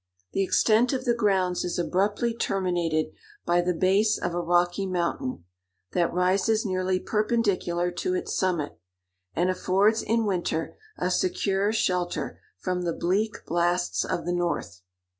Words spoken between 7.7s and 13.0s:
to its summit, and affords in winter a secure shelter from the